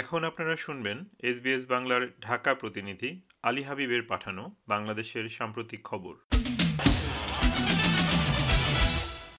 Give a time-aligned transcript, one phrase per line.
[0.00, 3.10] এখন আপনারা শুনবেন এসবিএস বাংলার ঢাকা প্রতিনিধি
[3.48, 6.14] আলী হাবিবের পাঠানো বাংলাদেশের সাম্প্রতিক খবর।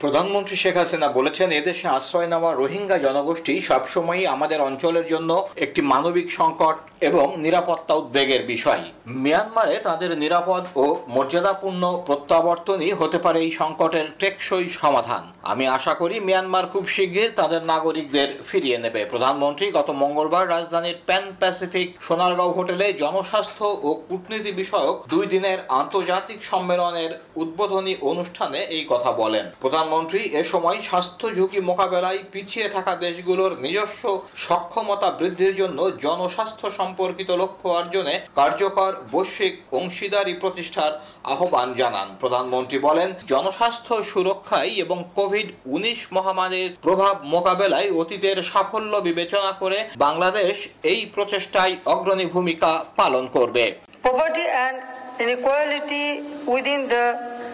[0.03, 5.31] প্রধানমন্ত্রী শেখ হাসিনা বলেছেন, এদেশে আশ্রয় নেওয়া রোহিঙ্গা জনগোষ্ঠী সবসময়ই আমাদের অঞ্চলের জন্য
[5.65, 6.75] একটি মানবিক সংকট
[7.09, 8.81] এবং নিরাপত্তা উদ্বেগের বিষয়।
[9.23, 10.85] মিয়ানমারে তাদের নিরাপদ ও
[11.15, 17.61] মর্যাদাপূর্ণ প্রত্যাবর্তনই হতে পারে এই সংকটের টেকসই সমাধান। আমি আশা করি মিয়ানমার খুব শীঘ্রই তাদের
[17.73, 24.95] নাগরিকদের ফিরিয়ে নেবে। প্রধানমন্ত্রী গত মঙ্গলবার রাজধানীর প্যান প্যাসিফিক সোনারগাঁও হোটেলে জনস্বাস্থ্য ও কূটনীতি বিষয়ক
[25.13, 27.11] দুই দিনের আন্তর্জাতিক সম্মেলনের
[27.41, 29.45] উদ্বোধনী অনুষ্ঠানে এই কথা বলেন।
[29.91, 34.03] প্রধানমন্ত্রী এ সময় স্বাস্থ্য ঝুঁকি মোকাবেলায় পিছিয়ে থাকা দেশগুলোর নিজস্ব
[34.45, 40.93] সক্ষমতা বৃদ্ধির জন্য জনস্বাস্থ্য সম্পর্কিত লক্ষ্য অর্জনে কার্যকর বৈশ্বিক অংশীদারি প্রতিষ্ঠার
[41.33, 49.51] আহ্বান জানান। প্রধানমন্ত্রী বলেন, জনস্বাস্থ্য সুরক্ষায় এবং কোভিড উনিশ মহামারীর প্রভাব মোকাবেলায় অতীতের সাফল্য বিবেচনা
[49.61, 50.55] করে বাংলাদেশ
[50.91, 53.65] এই প্রচেষ্টায় অগ্রণী ভূমিকা পালন করবে।
[54.07, 54.77] Poverty and
[55.23, 56.05] inequality
[56.53, 57.05] within the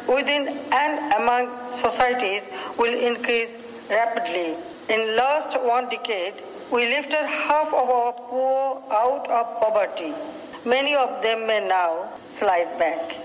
[0.07, 3.55] within and among societies will increase
[3.89, 4.55] rapidly.
[4.89, 6.33] In last one decade,
[6.71, 10.13] we lifted half of our poor out of poverty.
[10.65, 13.15] Many of them may now slide back.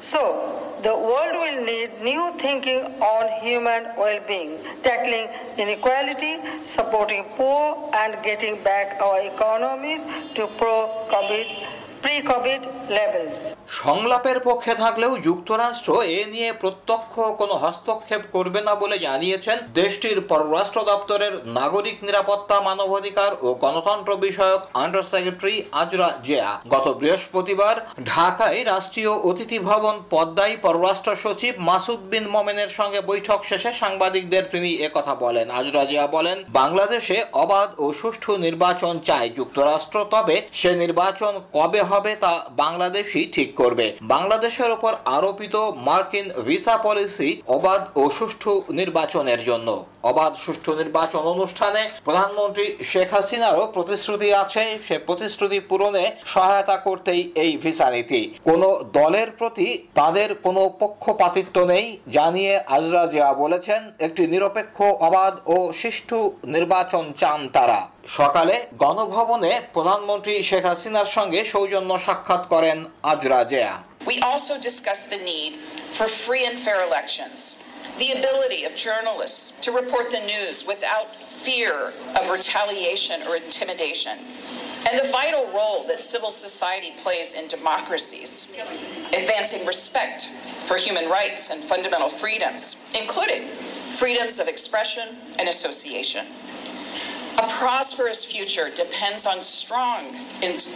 [0.00, 8.16] So, the world will need new thinking on human well-being, tackling inequality, supporting poor, and
[8.22, 10.02] getting back our economies
[10.34, 11.87] to pre-COVID levels.
[13.80, 20.80] সংলাপের পক্ষে থাকলেও যুক্তরাষ্ট্র এ নিয়ে প্রত্যক্ষ কোনো হস্তক্ষেপ করবে না বলে জানিয়েছেন দেশটির পররাষ্ট্র
[20.84, 29.12] দপ্তরের নাগরিক নিরাপত্তা মানবাধিকার ও গণতন্ত্র বিষয়ক আন্ডার সেক্রেটারি আজরা জিয়া। গত বৃহস্পতিবার ঢাকায় রাষ্ট্রীয়
[29.30, 35.46] অতিথি ভবন পদ্মায় পররাষ্ট্র সচিব মাসুদ বিন মোমেনের সঙ্গে বৈঠক শেষে সাংবাদিকদের তিনি একথা বলেন।
[35.50, 42.12] আজরা জিয়া বলেন, বাংলাদেশে অবাধ ও সুষ্ঠু নির্বাচন চায় যুক্তরাষ্ট্র, তবে সে নির্বাচন কবে হবে
[42.24, 45.54] তা বাংলাদেশই ঠিক করবে। বাংলাদেশের ওপর আরোপিত
[45.88, 49.68] মার্কিন ভিসা পলিসি অবাধ ও সুষ্ঠু নির্বাচনের জন্য।
[50.10, 57.52] অবাধ সুষ্ঠু নির্বাচন অনুষ্ঠানে প্রধানমন্ত্রী শেখ হাসিনারও প্রতিশ্রুতি আছে। সে প্রতিশ্রুতি পূরণে সহায়তা করতেই এই
[57.62, 58.62] ভিসা নীতি। কোন
[58.98, 64.76] দলের প্রতি তাদের কোনো পক্ষপাতিত্ব নেই জানিয়ে আজরা জিয়া বলেছেন একটি নিরপেক্ষ
[65.08, 66.18] অবাধ ও সুষ্ঠু
[66.54, 67.80] নির্বাচন চান তারা।
[68.18, 68.54] সকালে
[68.84, 72.78] গণভবনে প্রধানমন্ত্রী শেখ হাসিনার সঙ্গে সৌজন্য সাক্ষাৎ করেন
[73.12, 73.72] Uzra Zeya
[74.10, 75.52] We also discussed the need
[75.96, 77.38] for free and fair elections,
[77.98, 84.18] the ability of journalists to report the news without fear of retaliation or intimidation,
[84.88, 88.48] and the vital role that civil society plays in democracies,
[89.12, 90.30] advancing respect
[90.66, 93.42] for human rights and fundamental freedoms, including
[93.98, 95.08] freedoms of expression
[95.38, 96.26] and association.
[97.38, 100.14] A prosperous future depends on strong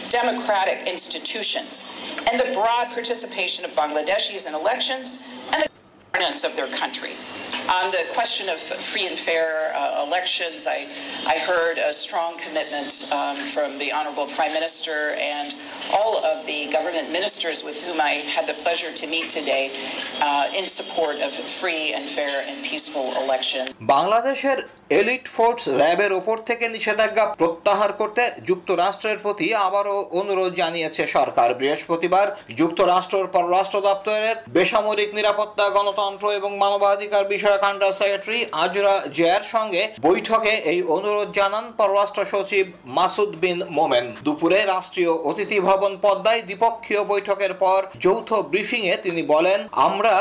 [0.09, 1.83] democratic institutions
[2.31, 5.19] and the broad participation of Bangladeshis in elections
[5.51, 5.72] and the
[6.23, 7.11] of their country.
[7.69, 10.85] On the question of free and fair uh, elections, I,
[11.25, 15.55] I heard a strong commitment um, from the Honorable Prime Minister and
[15.93, 19.71] all of the government ministers with whom I had the pleasure to meet today
[20.21, 23.69] uh, in support of free and fair and peaceful elections.
[23.95, 24.57] বাংলাদেশের
[24.99, 32.27] elite force র্যাবের ওপর থেকে নিষেধাজ্ঞা প্রত্যাহার করতে যুক্তরাষ্ট্রের প্রতি আবারও অনুরোধ জানিয়েছে সরকার বৃহস্পতিবার
[32.61, 40.53] যুক্তরাষ্ট্রের পররাষ্ট্র দপ্তরের বেসামরিক নিরাপত্তা গণতন্ত্র এবং মানবাধিকার বিষয়ক আন্ডার সেক্রেটারি আজরা জিয়ার সঙ্গে বৈঠকে
[40.71, 42.65] এই অনুরোধ জানান পররাষ্ট্র সচিব
[42.97, 49.59] মাসুদ বিন মোমেন। দুপুরে রাষ্ট্রীয় অতিথি ভবন পদ্মায় দ্বিপক্ষীয় বৈঠকের পর যৌথ ব্রিফিংয়ে তিনি বলেন,
[49.87, 50.13] আমরা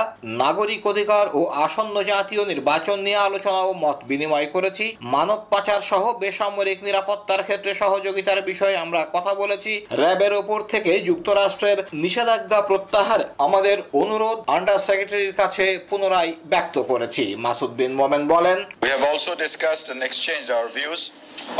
[0.42, 4.84] নাগরিক অধিকার ও আসন্ন জাতীয় নির্বাচন নিয়ে আলোচনা ও মত বিনিময় করেছি।
[5.15, 11.78] মানব পাচার সহ বেসামরিক নিরাপত্তার ক্ষেত্রে সহযোগিতার বিষয়ে আমরা কথা বলেছি। র্যাবের ওপর থেকে যুক্তরাষ্ট্রের
[12.04, 18.89] নিষেধাজ্ঞা প্রত্যাহার আমাদের অনুরোধ, আন্ডার সেক্রেটারির কাছে পুনরায় ব্যক্ত করেছি। মাসুদ বিন মোমেন বলেন We
[18.95, 21.02] have also discussed and exchanged our views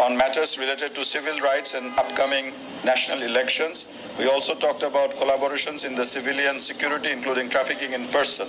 [0.04, 2.46] on matters related to civil rights and upcoming
[2.92, 3.76] national elections.
[4.13, 8.47] We also talked about collaborations in the civilian security, including trafficking in person.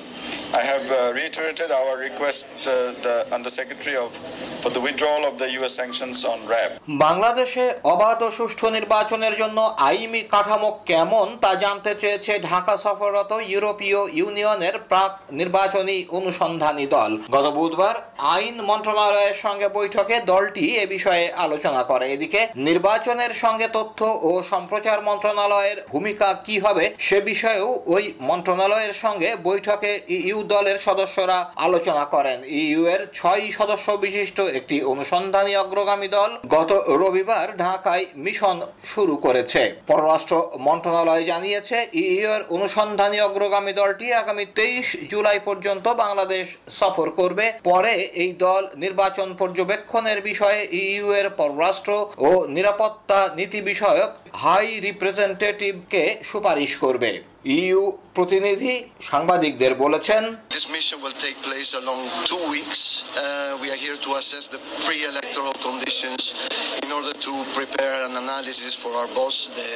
[0.53, 4.11] I have uh, reiterated our request, uh, the Undersecretary of,
[4.61, 5.75] for the withdrawal of the U.S.
[5.75, 6.71] sanctions on RAB.
[7.05, 9.57] বাংলাদেশে অবাধ ও সুষ্ঠু নির্বাচনের জন্য
[9.89, 17.47] আইনি কাঠামো কেমন তা জানতে চেয়েছে ঢাকা সফররত ইউরোপীয় ইউনিয়নের প্রাক নির্বাচনী অনুসন্ধানী দল গত
[17.57, 17.95] বুধবার
[18.35, 24.99] আইন মন্ত্রণালয়ের সঙ্গে বৈঠকে দলটি এ বিষয়ে আলোচনা করে এদিকে নির্বাচনের সঙ্গে তথ্য ও সম্প্রচার
[25.09, 32.03] মন্ত্রণালয় মন্ত্রণালয়ের ভূমিকা কি হবে সে বিষয়েও ওই মন্ত্রণালয়ের সঙ্গে বৈঠকে ইইউ দলের সদস্যরা আলোচনা
[32.13, 36.71] করেন। ইইউ এর ছয় সদস্য বিশিষ্ট একটি অনুসন্ধানী অগ্রগামী দল গত
[37.01, 38.57] রবিবার ঢাকায় মিশন
[38.91, 40.35] শুরু করেছে। পররাষ্ট্র
[40.67, 46.45] মন্ত্রণালয় জানিয়েছে, ইইউ এর অনুসন্ধানী অগ্রগামী দলটি আগামী তেইশ জুলাই পর্যন্ত বাংলাদেশ
[46.79, 51.91] সফর করবে। পরে এই দল নির্বাচন পর্যবেক্ষণের বিষয়ে ইইউ এর পররাষ্ট্র
[52.27, 54.09] ও নিরাপত্তা নীতি বিষয়ক
[54.43, 54.67] high
[55.42, 57.10] রিপ্রেজেন্টেটিভকে সুপারিশ করবে
[57.56, 57.82] ইইউ
[58.16, 58.74] প্রতিনিধি
[59.10, 60.22] সাংবাদিকদের বলেছেন
[60.56, 62.00] This mission will take place along
[62.30, 62.80] two weeks.
[63.04, 63.22] Uh,
[63.62, 66.22] we are here to assess the pre-electoral conditions
[66.84, 69.70] in order to prepare an analysis for our boss, the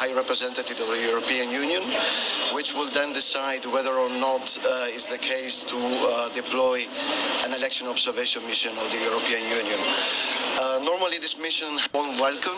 [0.00, 1.82] High Representative of the European Union,
[2.56, 6.02] which will then decide whether or not uh, is the case to uh,
[6.40, 6.78] deploy
[7.46, 9.80] an election observation mission of the European Union.
[11.11, 12.55] Normally, this mission won welcome,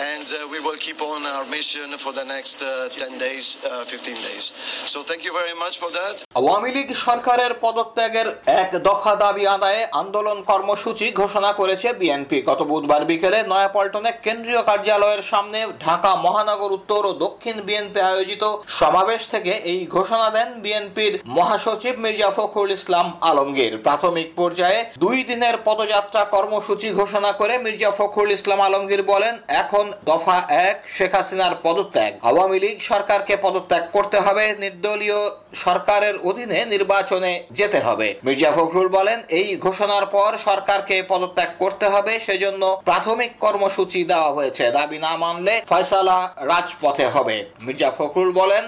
[0.00, 3.84] and uh, we will keep on our mission for the next uh, 10 days, uh,
[3.84, 4.54] 15 days.
[4.86, 6.24] So, thank you very much for that.
[6.34, 8.28] Awami League সরকারের পদত্যাগের
[8.62, 15.22] এক দফা দাবি আদায়ে আন্দোলন কর্মসূচি ঘোষণা করেছে বিএনপি গত বুধবার বিকেলে নয়াপল্টনে কেন্দ্রীয় কার্যালয়ের
[15.32, 18.44] সামনে ঢাকা মহানগর উত্তর ও দক্ষিণ বিএনপি আয়োজিত
[18.78, 25.56] সমাবেশ থেকে এই ঘোষণা দেন বিএনপির মহাসচিব মির্জা ফখরুল ইসলাম আলমগীর প্রাথমিক পর্যায়ে দুই দিনের
[25.68, 32.12] পদযাত্রা কর্মসূচি ঘোষণা করে মির্জা ফখরুল ইসলাম আলমগীর বলেন, এখন দফা এক, শেখ হাসিনার পদত্যাগ।
[32.30, 35.20] আওয়ামী লীগ সরকারকে পদত্যাগ করতে হবে, নির্দলীয়
[35.64, 42.12] সরকারের অধীনে নির্বাচনে যেতে হবে। মির্জা ফখরুল বলেন, এই ঘোষণার পর সরকারকে পদত্যাগ করতে হবে,
[42.26, 46.18] সেজন্য প্রাথমিক কর্মসূচি দেওয়া হয়েছে। দাবি না মানলে ফয়সালা
[46.52, 48.64] রাজপথে হবে। মির্জা ফখরুল বলেন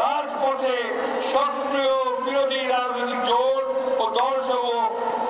[0.00, 0.74] রাজপথে
[1.32, 1.94] সক্রিয়
[2.24, 3.28] বিরোধী রাজনৈতিক
[4.02, 4.64] ও দলসহ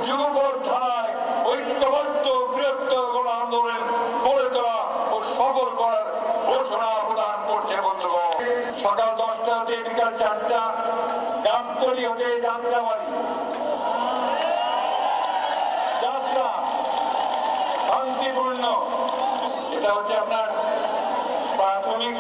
[0.06, 1.12] যুগপথ ধারায়
[1.50, 3.82] ঐক্যবদ্ধ বৃহত্তর গণ আন্দোলন
[4.25, 4.79] গড়ে তোলা
[5.14, 6.06] ও সফল করার
[6.49, 8.31] ঘোষণা প্রদান করছে বন্ধুগণ
[8.84, 9.76] সকাল দশটা হতে
[11.47, 13.06] গাবতলি হতে যাত্রাবাড়ি
[16.05, 16.49] যাত্রা
[17.89, 18.65] শান্তিপূর্ণ।
[19.75, 20.47] এটা হচ্ছে আপনার
[21.59, 22.15] প্রাথমিক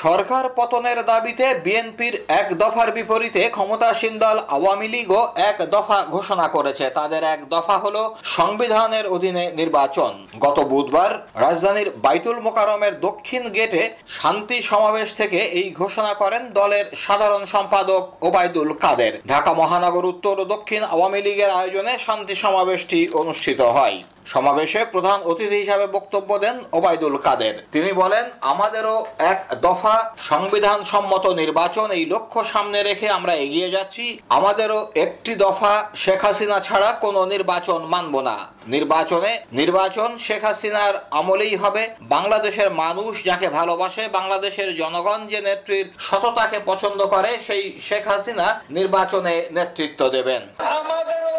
[0.00, 6.90] সরকার পতনের দাবিতে বিএনপির এক দফার বিপরীতে ক্ষমতাসীন দল আওয়ামী লীগও এক দফা ঘোষণা করেছে।
[6.90, 14.62] তাদের এক দফা হলো সংবিধানের অধীনে নির্বাচন। গত বুধবার রাজধানীর বাইতুল মোকারমের দক্ষিণ গেটে শান্তি
[14.62, 20.82] সমাবেশ থেকে এই ঘোষণা করেন দলের সাধারণ সম্পাদক ওবায়দুল কাদের। ঢাকা মহানগর উত্তর ও দক্ষিণ
[20.84, 27.54] আওয়ামী লীগের আয়োজনে শান্তি সমাবেশটি অনুষ্ঠিত হয়। সমাবেশে প্রধান অতিথি হিসাবে বক্তব্য দেন ওবায়দুল কাদের।
[27.72, 34.04] তিনি বলেন, আমাদেরও এক দফা সংবিধান সম্মত নির্বাচন এই লক্ষ্য সামনে রেখে আমরা এগিয়ে যাচ্ছি।
[34.38, 38.36] আমাদেরও একটি দফা শেখ হাসিনা ছাড়া কোনো নির্বাচন মানব না।
[38.74, 41.82] নির্বাচনে নির্বাচন শেখ হাসিনার আমলেই হবে।
[42.14, 49.34] বাংলাদেশের মানুষ যাকে ভালোবাসে, বাংলাদেশের জনগণ যে নেত্রীর সততাকে পছন্দ করে, সেই শেখ হাসিনা নির্বাচনে
[49.56, 50.42] নেতৃত্ব দেবেন।
[50.78, 51.34] আমাদেরও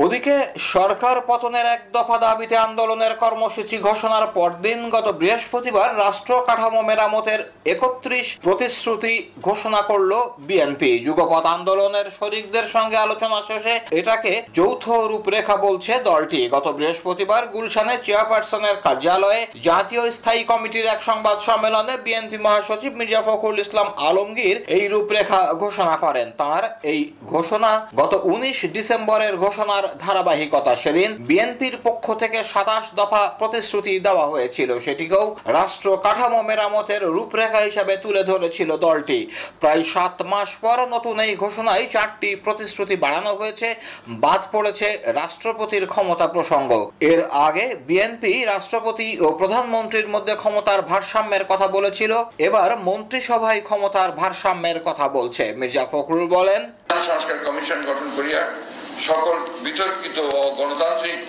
[0.00, 0.34] ওদিকে
[0.72, 8.26] সরকার পতনের এক দফা দাবিতে আন্দোলনের কর্মসূচি ঘোষণার পরদিন গত বৃহস্পতিবার রাষ্ট্র কাঠামো মেরামতের একত্রিশ
[8.42, 10.12] প্রতিশ্রুতি ঘোষণা করল
[10.48, 17.94] বিএনপি। যুগপথ আন্দোলনের শরিকদের সঙ্গে আলোচনা শেষে এটাকে যৌথ রূপরেখা বলছে দলটি। গত বৃহস্পতিবার গুলশানে
[18.06, 24.84] চেয়ারপারসনের কার্যালয়ে জাতীয় স্থায়ী কমিটির এক সংবাদ সম্মেলনে বিএনপি মহাসচিব মির্জা ফখরুল ইসলাম আলমগীর এই
[24.94, 26.62] রূপরেখা ঘোষণা করেন। তার
[26.92, 27.00] এই
[27.32, 34.70] ঘোষণা গত উনিশ ডিসেম্বরের ঘোষণার ধারাবাহিকতা। সেদিন বিএনপির পক্ষ থেকে সাতাশ দফা প্রতিশ্রুতি দেওয়া হয়েছিল।
[34.78, 35.26] সেটিকেও
[35.58, 39.18] রাষ্ট্র কাঠামো মেরামতের রূপরেখা হিসাবে তুলে ধরেছিল দলটি।
[39.60, 43.68] প্রায় সাত মাস পর নতুন এই ঘোষণায় চারটি প্রতিশ্রুতি বাড়ানো হয়েছে।
[44.24, 44.88] বাদ পড়েছে
[45.20, 46.70] রাষ্ট্রপতির ক্ষমতা প্রসঙ্গ।
[47.10, 54.78] এর আগে বিএনপি রাষ্ট্রপতি ও প্রধানমন্ত্রীর মধ্যে ক্ষমতার ভারসাম্যের কথা বলেছিল। এবার মন্ত্রিসভায় ক্ষমতার ভারসাম্যের
[54.88, 56.60] কথা বলছে মির্জা ফখরুল বলেন।
[57.08, 58.42] সংস্কার কমিশন গঠন করিয়া
[59.08, 61.20] সকল বিতর্কিত ও গণতান্ত্রিক,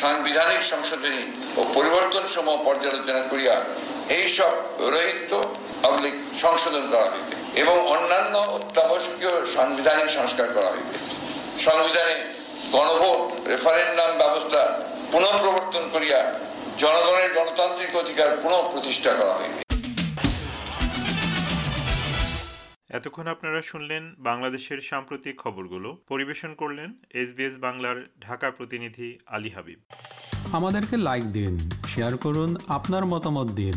[0.00, 1.24] সাংবিধানিক, সংশোধনী
[1.58, 3.54] ও পরিবর্তন সমূহ পর্যালোচনা করিয়া
[4.18, 4.54] এইসব
[4.94, 5.32] রহিত
[5.84, 10.94] পাবলিক সংশোধন করা হইবে এবং অন্যান্য অত্যাবশ্যকীয় সাংবিধানিক সংস্কার করা হইবে
[11.66, 12.16] সংবিধানে
[12.74, 13.20] গণভোট
[13.52, 14.62] রেফারেন্ডাম ব্যবস্থা
[15.12, 16.20] পুনঃপ্রবর্তন করিয়া
[16.82, 19.60] জনগণের গণতান্ত্রিক অধিকার পুনঃ প্রতিষ্ঠা করা হইবে
[22.98, 26.88] এতক্ষণ আপনারা শুনলেন বাংলাদেশের সাম্প্রতিক খবরগুলো। পরিবেশন করলেন
[27.22, 29.78] এসবিএস বাংলার ঢাকা প্রতিনিধি আলী হাবিব।
[30.52, 31.54] আমাদেরকে লাইক দিন
[31.92, 33.76] শেয়ার করুন আপনার মতামত দিন।